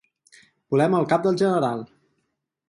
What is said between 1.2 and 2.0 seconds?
del general.